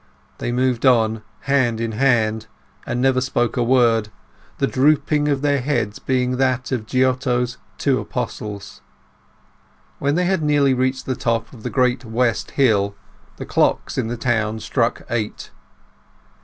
[0.39, 2.47] They moved on hand in hand,
[2.87, 4.09] and never spoke a word,
[4.57, 8.81] the drooping of their heads being that of Giotto's "Two Apostles".
[9.99, 12.95] When they had nearly reached the top of the great West Hill
[13.37, 15.51] the clocks in the town struck eight.